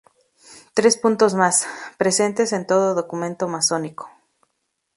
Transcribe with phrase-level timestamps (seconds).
[0.77, 1.67] Tres puntos más:.,
[1.99, 4.09] presentes en todo documento Masónico.